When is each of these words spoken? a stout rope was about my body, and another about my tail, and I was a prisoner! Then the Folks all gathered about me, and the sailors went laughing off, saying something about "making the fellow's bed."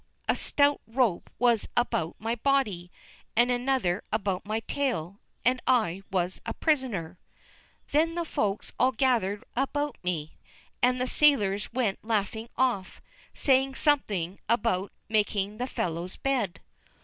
a 0.27 0.35
stout 0.35 0.81
rope 0.87 1.29
was 1.37 1.69
about 1.77 2.15
my 2.17 2.33
body, 2.33 2.89
and 3.35 3.51
another 3.51 4.03
about 4.11 4.43
my 4.47 4.61
tail, 4.61 5.19
and 5.45 5.61
I 5.67 6.01
was 6.09 6.41
a 6.43 6.55
prisoner! 6.55 7.19
Then 7.91 8.15
the 8.15 8.25
Folks 8.25 8.73
all 8.79 8.93
gathered 8.93 9.43
about 9.55 9.99
me, 10.03 10.37
and 10.81 10.99
the 10.99 11.05
sailors 11.05 11.71
went 11.71 12.03
laughing 12.03 12.49
off, 12.57 12.99
saying 13.35 13.75
something 13.75 14.39
about 14.49 14.91
"making 15.07 15.59
the 15.59 15.67
fellow's 15.67 16.17
bed." 16.17 16.61